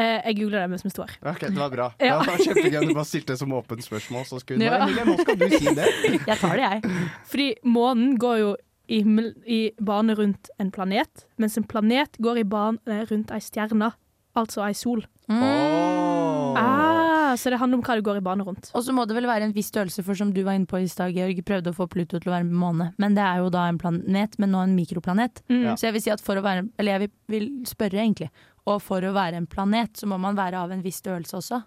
[0.00, 1.10] Eh, jeg googler det mens vi står.
[1.26, 1.88] Ok, Det var bra.
[2.00, 2.20] Ja.
[2.22, 4.24] Det var kjempegøy du bare stilte som åpent spørsmål.
[4.28, 4.78] Så skulle Ja.
[4.86, 5.88] Emilie, nå skal du si det.
[6.30, 7.06] Jeg tar det, jeg.
[7.28, 8.50] Fordi månen går jo
[8.90, 13.38] i, himmel, i bane rundt en planet, mens en planet går i bane rundt ei
[13.44, 13.92] stjerne,
[14.34, 15.04] altså ei sol.
[15.30, 16.56] Åh.
[16.58, 16.99] Ah,
[17.36, 18.70] så det handler om hva det går i bane rundt.
[18.74, 20.78] Og så må det vel være en viss størrelse, for som du var inne på
[20.82, 22.90] i stad, Georg, prøvde å få Pluto til å være en måne.
[22.98, 25.42] Men det er jo da en planet, men nå en mikroplanet.
[25.50, 25.62] Mm.
[25.68, 25.74] Ja.
[25.76, 28.30] Så jeg vil si at for å være Eller jeg vil, vil spørre, egentlig.
[28.66, 31.62] Og for å være en planet, så må man være av en viss størrelse også.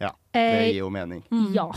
[0.00, 1.24] Ja, Det Eh, gir jo mening.
[1.54, 1.70] ja.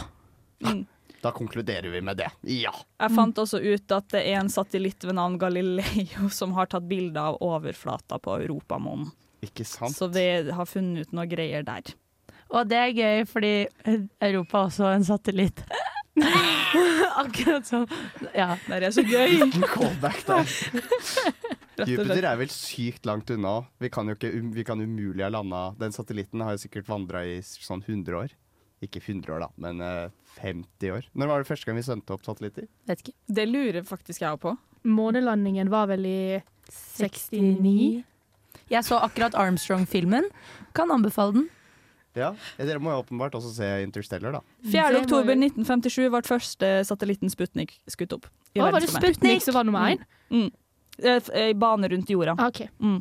[0.64, 0.86] Mm.
[1.22, 2.32] Da konkluderer vi med det.
[2.50, 2.72] Ja.
[3.00, 6.88] Jeg fant også ut at det er en satellitt ved navn Galileo som har tatt
[6.90, 9.12] bilde av overflata på europamånen.
[9.46, 9.94] Ikke sant?
[9.98, 11.94] Så vi har funnet ut noe greier der.
[12.52, 13.54] Og det er gøy, fordi
[14.20, 15.64] Europa er også en satellitt.
[17.22, 17.86] Akkurat som
[18.36, 18.56] Ja.
[18.68, 19.40] Det er så gøy!
[19.76, 20.52] Callback der.
[21.88, 23.62] Jupiter er vel sykt langt unna.
[23.82, 26.90] Vi kan jo ikke, um, vi kan umulig ha landa Den satellitten har jo sikkert
[26.92, 28.36] vandra i sånn 100 år.
[28.82, 30.10] Ikke 100 år, da, men eh,
[30.42, 31.08] 50 år.
[31.14, 32.66] Når var det første gang vi sendte opp satellitter?
[32.90, 33.14] Vet ikke.
[33.30, 34.56] Det lurer faktisk jeg på.
[34.90, 36.22] Månelandingen var vel i
[36.98, 38.02] 69?
[38.72, 40.32] Jeg så akkurat Armstrong-filmen.
[40.74, 41.50] Kan anbefale den.
[42.18, 44.42] Ja, Dere må jo åpenbart også se Interstellar, da.
[44.68, 45.00] 4.
[45.00, 48.28] Oktober 1957 ble første satellitten Sputnik skutt opp.
[48.52, 48.90] I Å, var det.
[48.92, 50.04] Sputnik som var nummer én?
[50.32, 50.50] Mm.
[51.00, 52.36] Eh, I bane rundt jorda.
[52.50, 52.68] Okay.
[52.84, 53.00] Mm.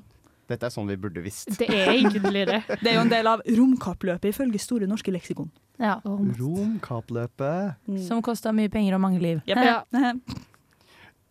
[0.51, 1.51] Dette er sånn vi burde visst.
[1.59, 2.62] Det er egentlig det.
[2.83, 5.51] Det er jo en del av romkappløpet ifølge Store norske leksikon.
[5.81, 5.99] Ja.
[6.05, 7.79] Romkappløpet.
[8.07, 9.42] Som kosta mye penger og mange liv.
[9.46, 9.62] Yep.
[9.66, 10.14] Ja.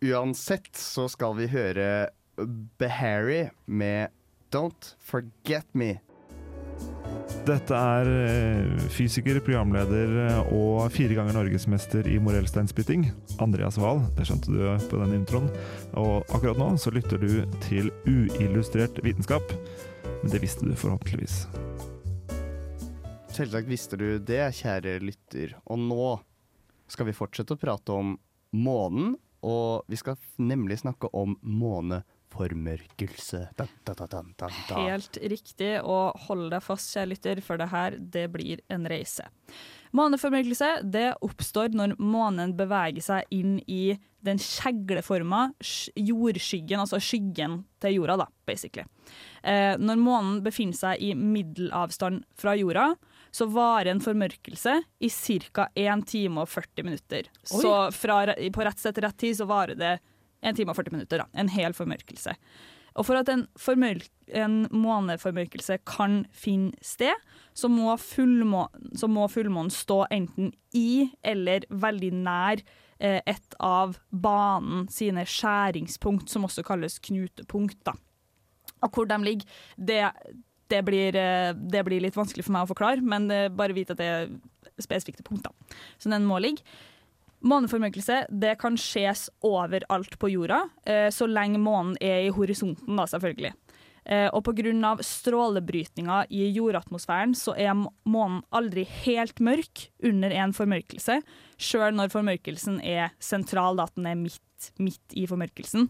[0.10, 2.08] Uansett så skal vi høre
[2.80, 4.08] Behari med
[4.52, 5.98] Don't Forget Me.
[7.50, 13.08] Dette er eh, fysiker, programleder eh, og fire ganger norgesmester i morellsteinspytting,
[13.42, 14.04] Andreas Wahl.
[14.14, 15.48] Det skjønte du på den introen.
[15.98, 19.50] Og akkurat nå så lytter du til uillustrert vitenskap.
[20.20, 21.40] Men det visste du forhåpentligvis.
[23.34, 25.56] Selvsagt visste du det, kjære lytter.
[25.66, 26.06] Og nå
[26.90, 28.14] skal vi fortsette å prate om
[28.54, 32.19] månen, og vi skal nemlig snakke om måneformørkelse.
[32.30, 33.16] Dun,
[33.58, 34.06] Da, da,
[34.68, 34.78] da.
[34.78, 39.26] Helt riktig, og hold deg fast, kjære lytter, for det her det blir en reise.
[39.96, 45.48] Måneformørkelse det oppstår når månen beveger seg inn i den kjegleforma
[45.96, 48.86] jordskyggen, altså skyggen til jorda, da, basically.
[49.42, 52.92] Eh, når månen befinner seg i middelavstand fra jorda,
[53.34, 55.68] så varer en formørkelse i ca.
[55.74, 57.30] 1 time og 40 minutter.
[57.46, 59.96] Så fra, på rett sted til rett tid så varer det
[60.42, 61.22] 1 time og 40 minutter.
[61.22, 61.40] Da.
[61.40, 62.36] En hel formørkelse.
[62.98, 63.46] Og for at en,
[64.34, 67.14] en måneformørkelse kan finne sted,
[67.54, 68.66] så må, fullmå
[68.98, 72.62] så må fullmånen stå enten i eller veldig nær
[72.98, 77.78] eh, et av banen sine skjæringspunkt, som også kalles knutepunkt.
[77.86, 77.94] Da.
[78.82, 80.02] Og hvor de ligger, det,
[80.72, 83.92] det, blir, eh, det blir litt vanskelig for meg å forklare, men eh, bare vit
[83.92, 84.30] at det er
[84.80, 85.54] spesifikke punkter.
[86.00, 86.64] Så den må ligge.
[87.40, 93.06] Måneformørkelse det kan skjes overalt på jorda, eh, så lenge månen er i horisonten, da,
[93.08, 93.54] selvfølgelig.
[94.04, 94.96] Eh, og pga.
[95.00, 97.72] strålebrytninga i jordatmosfæren så er
[98.04, 101.20] månen aldri helt mørk under en formørkelse,
[101.56, 105.88] sjøl når formørkelsen er sentral, da, at den er midt, midt i formørkelsen.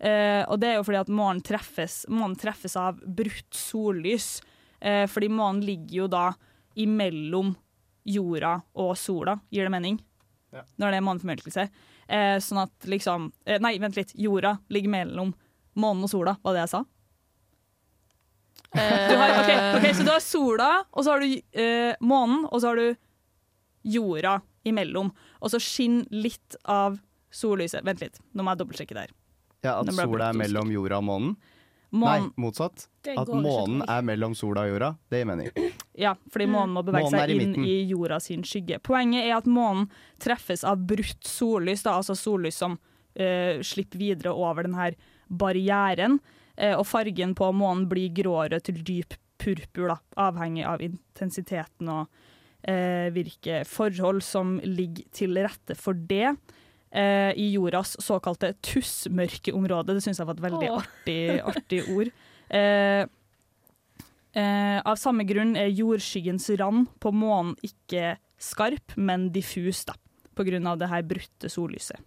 [0.00, 4.40] Eh, og det er jo fordi at månen treffes, månen treffes av brutt sollys,
[4.78, 6.28] fordi månen ligger jo da
[6.78, 7.48] imellom
[8.06, 9.96] jorda og sola, gir det mening?
[10.54, 10.62] Ja.
[10.80, 11.64] Når det er måneformørkelse.
[12.08, 14.14] Eh, sånn at liksom eh, Nei, vent litt.
[14.16, 15.34] Jorda ligger mellom
[15.78, 16.84] månen og sola, var det jeg sa?
[18.68, 22.60] Du har, ok, ok, Så du har sola, og så har du eh, månen, og
[22.60, 22.88] så har du
[23.88, 25.12] jorda imellom.
[25.40, 26.98] Og så skinner litt av
[27.32, 29.14] sollyset Vent litt, nå må jeg dobbeltsjekke der.
[29.64, 31.36] Ja, At sola er mellom jorda og månen?
[31.88, 32.88] Månen, Nei, motsatt.
[33.16, 34.90] At månen er mellom sola og jorda.
[35.08, 35.48] Det gir mening.
[35.98, 37.66] Ja, fordi månen må bevege Månen seg i inn midten.
[37.66, 38.78] i jorda sin skygge.
[38.86, 39.88] Poenget er at månen
[40.22, 44.92] treffes av brutt sollys, da, altså sollys som uh, slipper videre over denne
[45.26, 46.20] barrieren.
[46.54, 52.06] Uh, og fargen på månen blir gråere til dyp purpur, da, avhengig av intensiteten og
[52.06, 56.36] uh, hvilke forhold som ligger til rette for det.
[56.90, 59.94] Eh, I jordas såkalte tussmørkeområde.
[59.94, 62.10] Det syns jeg var et veldig artig, artig ord.
[62.48, 63.04] Eh,
[64.38, 69.96] Eh, av samme grunn er jordskyggens rand på månen ikke skarp, men diffus, da,
[70.38, 71.98] på grunn av det her brutte sollyset.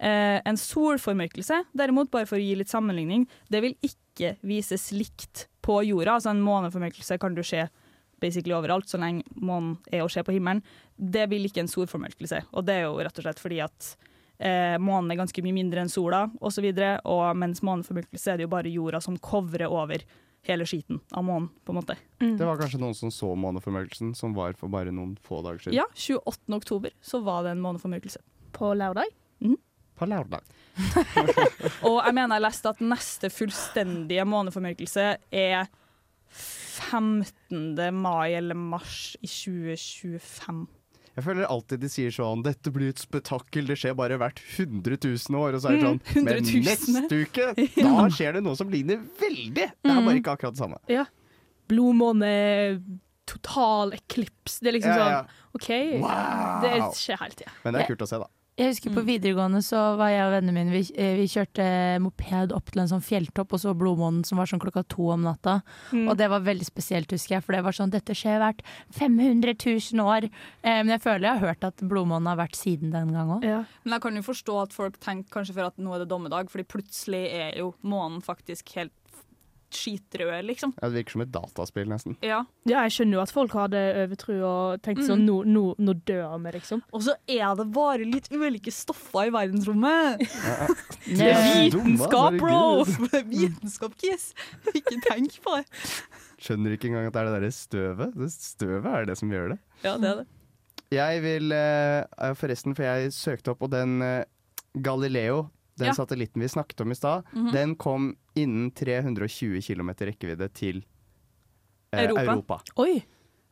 [0.00, 5.46] Eh, en solformørkelse, derimot, bare for å gi litt sammenligning, det vil ikke vises likt
[5.64, 6.18] på jorda.
[6.18, 7.66] Altså en måneformørkelse kan du se
[8.20, 10.64] basically overalt, så lenge månen er å se på himmelen.
[10.96, 13.92] Det vil ikke en solformørkelse, og det er jo rett og slett fordi at
[14.36, 18.48] eh, månen er ganske mye mindre enn sola, osv., og, og mens måneformørkelse er det
[18.48, 20.04] jo bare jorda som covrer over
[20.48, 21.96] hele skiten av månen, på en måte.
[22.18, 25.76] Det var kanskje noen som så måneformørkelsen, som var for bare noen få dager siden.
[25.76, 26.54] Ja, 28.
[26.56, 28.22] oktober så var det en måneformørkelse.
[28.56, 29.12] På lørdag?
[30.00, 30.46] På lørdag.
[31.88, 35.68] Og jeg mener jeg leste at neste fullstendige måneformørkelse er
[36.30, 37.94] 15.
[37.94, 40.62] mai eller mars i 2025.
[41.18, 44.96] Jeg føler alltid de sier sånn 'Dette blir et spetakkel, det skjer bare hvert 100
[45.02, 45.54] 000 år'.
[45.58, 47.46] Og så er det sånn Mm, Men neste uke,
[47.82, 49.54] da skjer det noe som ligner veldig!
[49.54, 50.78] Det er bare ikke akkurat det samme.
[50.88, 51.04] Ja.
[51.70, 52.30] Blodmåne,
[53.26, 54.58] total eklips.
[54.60, 55.06] Det er liksom ja.
[55.06, 55.68] sånn OK,
[56.02, 56.62] Wow.
[56.62, 57.52] det skjer hele tida.
[57.64, 58.26] Men det er kult å se, da.
[58.60, 61.64] Jeg husker På videregående så var jeg og vennene mine Vi, eh, vi kjørte
[62.04, 65.24] moped opp til en sånn fjelltopp og så blodmånen som var sånn klokka to om
[65.24, 65.60] natta.
[65.94, 66.04] Mm.
[66.10, 67.44] Og det var veldig spesielt, husker jeg.
[67.46, 68.60] For det var sånn Dette skjer hvert
[68.96, 70.28] 500 000 år.
[70.28, 73.46] Eh, men jeg føler jeg har hørt at blodmånen har vært siden den gang òg.
[73.48, 73.62] Ja.
[73.84, 76.52] Men jeg kan jo forstå at folk tenker kanskje for at nå er det dommedag,
[76.52, 78.94] fordi plutselig er jo månen faktisk helt
[79.74, 80.72] skitrød, liksom.
[80.80, 82.16] Ja, det virker som et dataspill, nesten.
[82.24, 82.42] Ja.
[82.68, 85.26] ja, jeg skjønner jo at folk hadde overtro og tenkte sånn Mm.
[85.28, 86.82] nå, nå, nå dør vi, liksom.
[86.96, 90.24] Og så er det bare litt ulike stoffer i verdensrommet.
[91.20, 92.84] Det er Vitenskap, bro!
[93.34, 94.32] Vitenskap, kiss!
[94.78, 95.64] Ikke tenk på det.
[96.40, 98.14] Skjønner ikke engang at det er det derre støvet.
[98.16, 99.58] Det støvet er det som gjør det.
[99.84, 100.26] Ja, det er det.
[100.90, 104.24] Jeg vil eh, Forresten, for jeg søkte opp, og den eh,
[104.82, 105.44] Galileo,
[105.80, 105.96] den Ja.
[105.96, 107.52] satellitten vi snakket om i stad, Mhm.
[107.52, 110.84] den kom innen 320 km rekkevidde til
[111.92, 112.22] eh, Europa.
[112.22, 112.60] Europa.
[112.76, 113.00] Oi!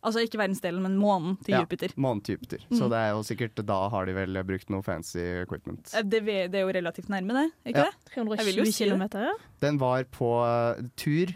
[0.00, 1.88] Altså ikke verdensdelen, men månen til Ja, Jupiter.
[1.98, 2.58] Månen til Jupiter.
[2.70, 2.90] Så Mhm.
[2.92, 5.90] det er jo sikkert Da har de vel brukt noe fancy equipment.
[5.92, 7.52] Eh, Det, det er jo relativt nærme, det.
[7.66, 7.84] Ikke Ja.
[7.90, 7.94] det?
[8.16, 9.32] Ja, 320 si km, ja.
[9.60, 10.30] Den var på
[10.78, 11.26] eh, tur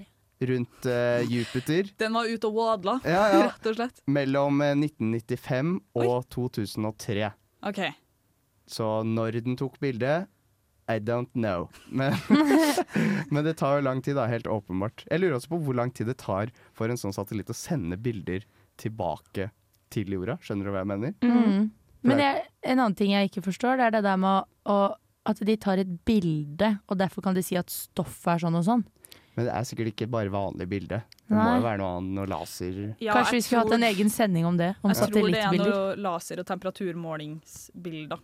[0.43, 3.43] rundt uh, Jupiter Den var ute og wadla, Ja, ja.
[3.51, 4.01] rett og slett.
[4.09, 7.33] mellom eh, 1995 og 2003.
[7.65, 7.95] OK.
[8.67, 10.27] Så når den tok bildet
[10.91, 11.69] I don't know.
[11.89, 12.17] Men,
[13.31, 15.05] men det tar jo lang tid, da, helt åpenbart.
[15.11, 17.99] Jeg lurer også på hvor lang tid det tar for en sånn satellitt å sende
[18.01, 18.45] bilder
[18.83, 19.51] tilbake
[19.93, 20.39] til jorda.
[20.43, 21.15] Skjønner du hva jeg mener?
[21.23, 21.71] Mm.
[22.03, 24.79] Men jeg, en annen ting jeg ikke forstår, det er det der med å, å,
[25.31, 28.67] at de tar et bilde, og derfor kan de si at stoffet er sånn og
[28.67, 28.83] sånn.
[29.37, 30.99] Men det er sikkert ikke bare vanlig bilde.
[31.25, 34.11] Det må jo være noe annet, noe laser Ja, Kanskje vi skulle hatt en egen
[34.13, 34.75] sending om det?
[34.83, 38.21] Om Jeg tror det er noe laser- og temperaturmålingsbilder.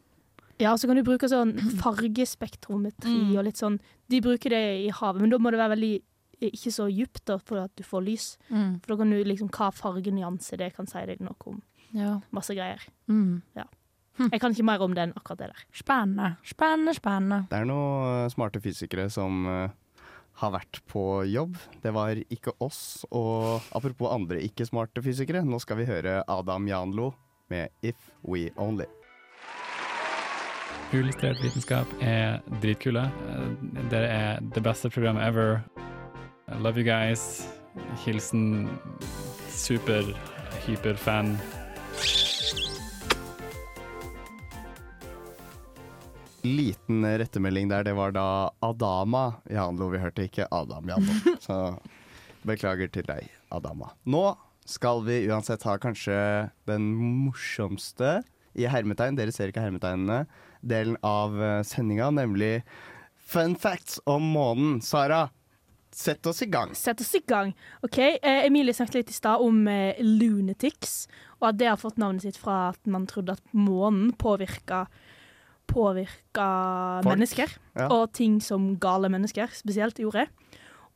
[0.58, 3.36] Ja, så kan du bruke sånn fargespektrometri Mm.
[3.38, 3.78] og litt sånn.
[4.10, 5.92] De bruker det i havet, men da må det være veldig
[6.48, 8.26] ikke så djupt da, for at du får lys.
[8.50, 8.78] Mm.
[8.82, 11.60] For da kan du liksom hva fargenyanse det kan si deg noe om.
[11.96, 12.20] Ja.
[12.30, 12.82] Masse greier.
[13.08, 13.42] Mm.
[14.18, 15.64] Jeg kan ikke mer om det enn akkurat det der.
[15.74, 17.40] Spennende, spennende, spennende.
[17.50, 19.70] Det er noen eh, smarte fysikere som eh,
[20.42, 21.54] har vært på jobb.
[21.82, 23.04] Det var ikke oss.
[23.14, 27.12] Og apropos andre ikke-smarte fysikere, nå skal vi høre Adam Janlo
[27.50, 28.90] med 'If We Only'.
[30.88, 33.02] Uillustrert vitenskap er dritkule.
[33.92, 35.60] Dere er det beste programmet ever.
[36.48, 37.44] I love you guys.
[38.06, 38.70] Hilsen
[39.52, 40.08] super,
[40.64, 41.34] hyperfan.
[46.48, 51.20] Liten rettemelding der, det var da Adama Janlo vi hørte, ikke Adam Janlo.
[51.44, 51.60] Så
[52.48, 53.92] beklager til deg, Adama.
[54.08, 54.24] Nå
[54.64, 56.16] skal vi uansett ha kanskje
[56.68, 58.22] den morsomste
[58.56, 60.24] i hermetegn, dere ser ikke hermetegnene,
[60.60, 62.62] delen av eh, sendinga, nemlig
[63.28, 64.80] fun facts om månen.
[64.82, 65.28] Sara,
[65.92, 66.74] sett oss i gang.
[66.74, 67.54] Sett oss i gang.
[67.82, 71.06] Ok, eh, Emilie snakket litt i stad om eh, lunatics,
[71.40, 74.86] og at det har fått navnet sitt fra at man trodde at månen påvirka
[75.68, 77.10] påvirka Folk.
[77.12, 77.88] mennesker, Ja.
[77.92, 80.26] og ting som gale mennesker spesielt gjorde.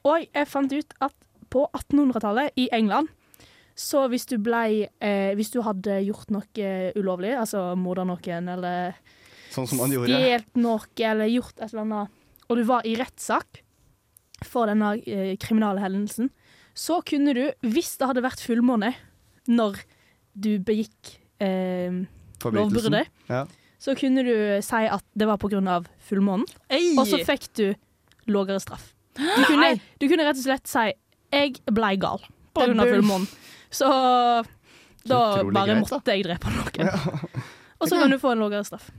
[0.04, 1.12] Og jeg fant ut at
[1.50, 3.08] på 1800-tallet i England,
[3.76, 8.92] så hvis du blei eh, Hvis du hadde gjort noe ulovlig, altså morda noen eller
[9.52, 10.08] Sånn som han gjorde.
[10.16, 12.08] stjålet noe eller gjort et eller annet,
[12.48, 13.62] og du var i rettssak,
[14.42, 16.30] for denne eh, kriminale hendelsen,
[16.74, 18.94] så kunne du, hvis det hadde vært fullmåne
[19.46, 19.76] når
[20.34, 22.00] du begikk eh,
[22.42, 23.44] lovbruddet, Ja.
[23.78, 24.32] så kunne du
[24.64, 25.82] si at det var pga.
[26.08, 26.96] fullmånen, Ei!
[26.98, 27.74] og så fikk du
[28.26, 28.94] lavere straff.
[29.14, 30.92] Du kunne, du kunne rett og slett si
[31.32, 32.22] 'jeg blei gal'
[32.54, 32.72] pga.
[32.74, 33.28] fullmånen.
[33.70, 33.86] Så
[35.04, 35.96] da bare greit, da.
[35.96, 36.90] måtte jeg drepe noen.
[37.80, 38.90] Og så kan du få en lavere straff.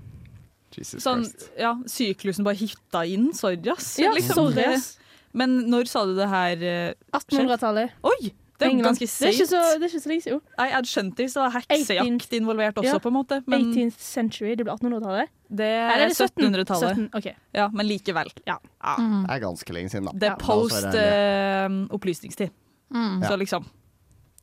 [0.78, 1.50] Jesus Sånn, Christ.
[1.60, 3.32] ja, syklusen bare hitta inn.
[3.38, 3.98] Sorry, ass.
[4.02, 4.98] Ja, Liksom, sorry, ass.
[5.34, 6.56] Men når sa du det her?
[6.62, 7.92] Uh, 1800-tallet.
[8.06, 8.34] Oi!
[8.64, 10.42] Det er ganske Det er ikke så, det er ikke så lenge siden.
[10.60, 13.00] Nei, Jeg hadde skjønt det hvis det var heksejakt involvert også, Ja.
[13.02, 13.40] på en måte.
[13.50, 15.32] Men 18th century, det ble 1800-tallet?
[15.50, 16.46] det er er det 17?
[16.54, 16.96] 1700-tallet.
[16.96, 17.28] 17, ok.
[17.58, 18.30] Ja, men likevel.
[18.48, 18.56] Ja.
[18.98, 19.26] Mm.
[19.26, 20.14] Det er ganske lenge siden, da.
[20.22, 22.54] Det er post eh, opplysningstid.
[22.94, 23.24] Mm.
[23.26, 23.66] Så liksom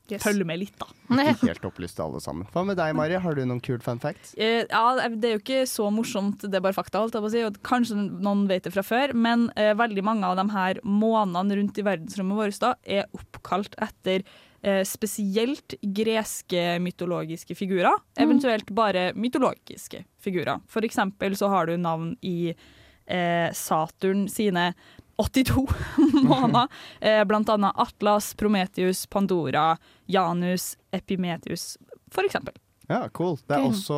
[0.09, 0.23] Yes.
[0.25, 0.87] følg med litt, da.
[1.31, 2.47] Ikke helt opplyst alle sammen.
[2.51, 3.15] Hva med deg, Mari?
[3.21, 4.33] Har du noen kule fun facts?
[4.35, 7.03] Eh, ja, det er jo ikke så morsomt, det er bare fakta.
[7.03, 7.43] Holdt jeg på å si.
[7.47, 11.59] og Kanskje noen vet det fra før, men eh, veldig mange av de her månene
[11.61, 14.25] rundt i verdensrommet vårt da, er oppkalt etter
[14.61, 20.61] eh, spesielt greske mytologiske figurer, eventuelt bare mytologiske figurer.
[20.71, 24.71] For eksempel så har du navn i eh, Saturn sine
[25.21, 25.67] 82
[26.31, 26.67] måneder.
[27.01, 29.77] Eh, blant annet Atlas, Prometheus, Pandora,
[30.11, 31.77] Janus, Epimetheus,
[32.11, 32.57] for eksempel.
[32.91, 33.37] Ja, cool.
[33.47, 33.97] Det er også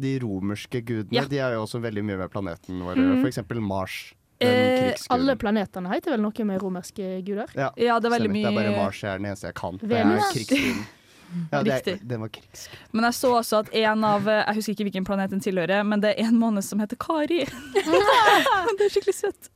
[0.00, 1.14] de romerske gudene.
[1.16, 1.24] Ja.
[1.30, 2.98] De er jo også veldig mye med planeten vår.
[3.00, 3.14] Mm.
[3.22, 3.94] For eksempel Mars.
[4.42, 7.48] Eh, alle planetene heter vel noe med romerske guder?
[7.54, 9.56] Ja, Ja, det er veldig mye Det er bare Mars jeg er den eneste jeg
[9.60, 9.78] kan.
[9.80, 10.28] Det er Venus.
[10.34, 10.84] krigsguden.
[11.50, 12.74] Ja, det er, den var krigsgud.
[12.94, 15.82] Men jeg så også at en av eh, Jeg husker ikke hvilken planet den tilhører,
[15.82, 17.40] men det er en måned som heter Kari.
[17.74, 19.48] det er skikkelig søtt.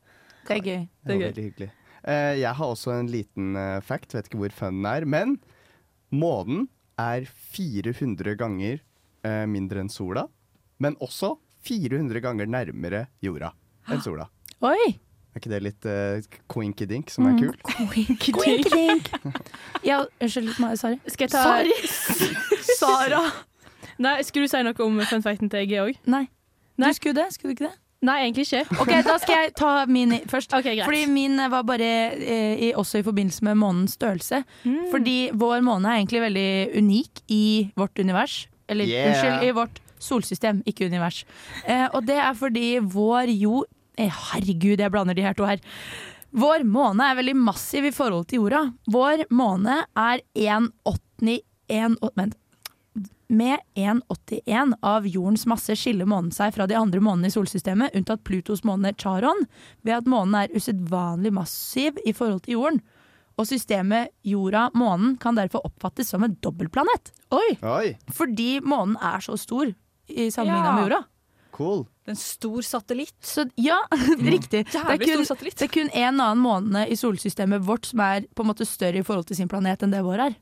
[0.48, 0.82] Det er gøy.
[1.04, 1.70] Det er veldig hyggelig.
[2.08, 5.04] Eh, jeg har også en liten eh, fact, vet ikke hvor fun den er.
[5.04, 5.36] Men
[6.14, 8.80] månen er 400 ganger
[9.26, 10.26] eh, mindre enn sola.
[10.80, 11.34] Men også
[11.66, 13.52] 400 ganger nærmere jorda
[13.90, 14.28] enn sola.
[14.70, 14.94] Oi!
[15.36, 17.42] Er ikke det litt uh, quinky-dink som er Mm.
[17.44, 17.60] kult?
[18.24, 19.10] Quink-dink.
[19.86, 20.96] Ja, unnskyld, Sari.
[21.06, 21.74] Skal jeg ta Sorry.
[22.80, 23.20] Sara.
[24.02, 26.00] Nei, Skulle du si noe om fun facten til Georg?
[26.10, 26.24] Nei.
[26.80, 26.90] Nei.
[26.90, 27.28] Du skulle det?
[27.36, 27.78] Skulle du ikke det?
[28.06, 28.78] Nei, egentlig ikke.
[28.78, 30.52] Ok, Da skal jeg ta min først.
[30.54, 30.86] Okay, greit.
[30.86, 34.44] Fordi min var bare eh, i, også i forbindelse med månens størrelse.
[34.62, 34.84] Mm.
[34.92, 37.42] Fordi vår måne er egentlig veldig unik i
[37.76, 38.46] vårt univers.
[38.68, 39.08] Eller Yeah.
[39.10, 41.24] unnskyld, i vårt solsystem, ikke univers.
[41.66, 43.66] Eh, og det er fordi vår jord
[43.98, 45.58] eh, Herregud, jeg blander de her to her.
[46.38, 48.60] Vår måne er veldig massiv i forhold til jorda.
[48.92, 51.40] Vår måne er 1,80
[52.14, 52.36] Vent.
[53.28, 58.22] Med 1,81 av jordens masse skiller månen seg fra de andre månene i solsystemet, unntatt
[58.24, 59.42] Plutos måne Charon,
[59.84, 62.80] ved at månen er usedvanlig massiv i forhold til jorden.
[63.38, 67.12] Og systemet jorda-månen kan derfor oppfattes som en dobbeltplanet.
[67.36, 67.52] Oi!
[67.62, 69.68] Oi, Fordi månen er så stor
[70.08, 70.72] i sammenligna Ja.
[70.74, 71.04] med jorda.
[71.52, 71.86] cool.
[72.08, 73.14] En stor satellitt.
[73.20, 73.76] Så ja,
[74.18, 74.64] riktig.
[74.72, 75.58] Det er, kun, satellitt.
[75.58, 78.98] det er kun en annen måne i solsystemet vårt som er på en måte større
[78.98, 80.36] i forhold til sin planet enn det vår er.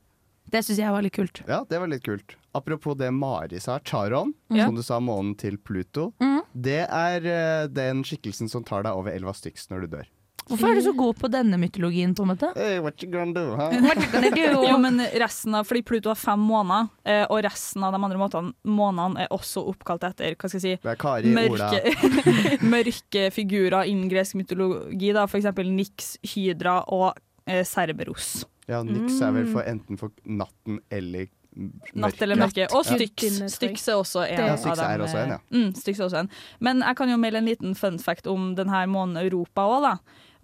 [0.47, 1.41] Det syns jeg var litt kult.
[1.47, 2.37] Ja, det var litt kult.
[2.57, 4.61] Apropos det Mari sa, Charon, mm.
[4.65, 6.11] som du sa månen til Pluto.
[6.23, 6.39] Mm.
[6.53, 10.13] Det er uh, den skikkelsen som tar deg over elva Styx når du dør.
[10.47, 12.49] Hvorfor er du så god på denne mytologien, på en måte?
[12.55, 13.73] Hey, what you gonna do, huh?
[13.83, 14.63] What you gonna do?
[14.63, 18.19] Jo, men resten av, fordi Pluto har fem måneder, eh, og resten av de andre
[18.21, 22.61] måtene, månedene er også oppkalt etter hva skal jeg si, Det er Kari, Ola mørke,
[22.75, 25.11] mørke figurer innen gresk mytologi.
[25.17, 27.09] Da, for eksempel Nix, Hydra og
[27.43, 28.45] eh, Cerberus.
[28.67, 31.95] Ja, niks er vel for enten for natten eller mørke.
[32.03, 32.67] Natt eller mørke.
[32.75, 32.85] Og.
[32.85, 33.39] Styx.
[33.55, 34.91] Styx er også en Ja, av Styx dem.
[34.91, 35.39] er også en, ja.
[35.55, 36.29] Mm, Styx er også en.
[36.59, 39.93] Men jeg kan jo melde en liten fun fact om denne månen Europa òg, da.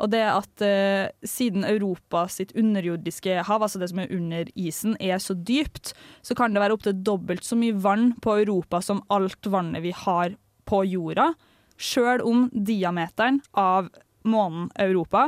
[0.01, 4.95] Og det at eh, siden Europa sitt underjordiske hav, altså det som er under isen,
[4.99, 5.93] er så dypt,
[6.25, 9.91] så kan det være opptil dobbelt så mye vann på Europa som alt vannet vi
[9.93, 10.33] har
[10.65, 11.33] på jorda.
[11.77, 13.91] Sjøl om diameteren av
[14.25, 15.27] månen Europa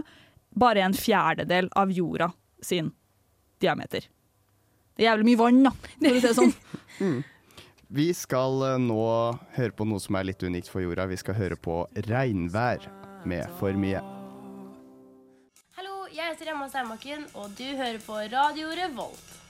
[0.56, 2.32] bare er en fjerdedel av jorda
[2.66, 2.92] sin
[3.62, 4.10] diameter.
[4.96, 7.24] Det er jævlig mye vann, da, for å si det sånn.
[7.96, 9.06] Vi skal eh, nå
[9.56, 11.06] høre på noe som er litt unikt for jorda.
[11.12, 12.88] Vi skal høre på regnvær
[13.30, 14.02] med For mye.
[15.78, 19.45] Hallo, jeg heter Emma Steinbakken, og du hører på Radio Revolt.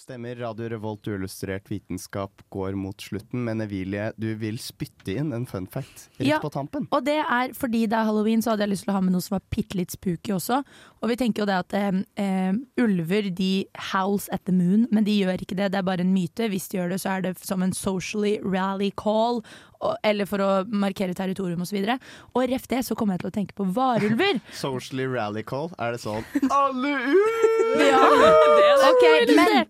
[0.00, 0.36] Stemmer.
[0.40, 5.66] Radio Revolt uillustrert vitenskap går mot slutten, men Evilie, du vil spytte inn en fun
[5.68, 6.38] fact rett Ja.
[6.40, 6.86] på tampen.
[6.90, 9.12] Og det er fordi det er halloween, så hadde jeg lyst til å ha med
[9.12, 10.64] noe som var bitte litt spooky også.
[11.02, 15.04] Og vi tenker jo det at eh, eh, ulver de howls at the moon, men
[15.04, 15.70] de gjør ikke det.
[15.72, 16.48] Det er bare en myte.
[16.48, 19.44] Hvis de gjør det, så er det som en socially rally call,
[20.02, 21.78] eller for å markere territorium osv.
[21.80, 24.40] Og, og ref det så kommer jeg til å tenke på varulver.
[24.62, 26.24] Socially rally call, er det sånn
[26.60, 27.80] Alle ut!
[27.80, 28.02] Ja.
[28.90, 29.66] Okay, men,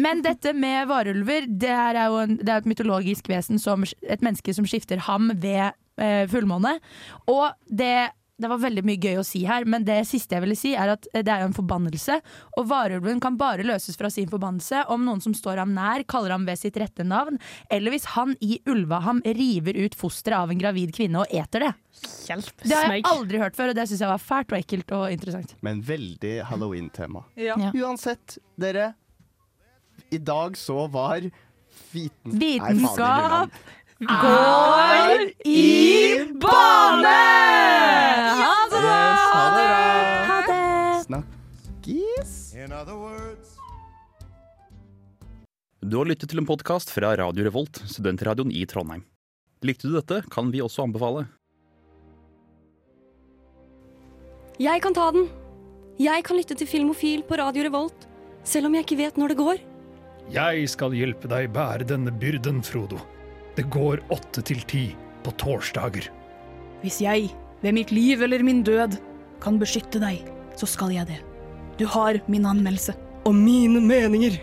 [0.00, 4.22] men dette med varulver, det er jo en, det er et mytologisk vesen som et
[4.24, 6.76] menneske som skifter ham ved eh, fullmåne.
[7.30, 10.56] Og det det var veldig mye gøy å si her, men det siste jeg ville
[10.58, 12.18] si, er at det er jo en forbannelse.
[12.58, 16.34] Og varulven kan bare løses fra sin forbannelse om noen som står ham nær, kaller
[16.34, 17.38] ham ved sitt rette navn,
[17.70, 21.72] eller hvis han i Ulvaham river ut fosteret av en gravid kvinne og eter det.
[22.26, 24.96] Hjelp Det har jeg aldri hørt før, og det syns jeg var fælt og ekkelt
[24.96, 25.54] og interessant.
[25.62, 27.26] Men veldig halloween-tema.
[27.38, 27.58] Ja.
[27.60, 27.70] Ja.
[27.84, 28.92] Uansett, dere.
[30.12, 31.28] I dag så var
[31.92, 32.34] viten...
[32.40, 37.18] Vitenskap Nei, går i bane!
[38.38, 38.80] Ha det!
[38.82, 39.84] Yes, ha det bra!
[40.30, 41.04] Ha det!
[41.06, 42.32] Snakkes!
[45.82, 49.04] Du har lyttet til en podkast fra Radio Revolt, studentradioen i Trondheim.
[49.62, 51.26] Likte du dette, kan vi også anbefale.
[54.62, 55.28] Jeg kan ta den.
[56.02, 58.08] Jeg kan lytte til Filmofil på Radio Revolt,
[58.42, 59.62] selv om jeg ikke vet når det går.
[60.32, 62.98] Jeg skal hjelpe deg bære denne byrden, Frodo.
[63.56, 64.84] Det går åtte til ti
[65.24, 66.08] på torsdager.
[66.82, 67.28] Hvis jeg,
[67.62, 68.96] ved mitt liv eller min død,
[69.42, 70.22] kan beskytte deg,
[70.56, 71.20] så skal jeg det.
[71.78, 72.94] Du har min anmeldelse.
[73.28, 74.38] Og mine meninger.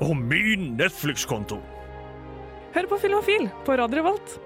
[0.00, 1.60] Og min Netflix-konto.
[2.74, 4.38] Hør på Filmofil på Radio Revolt.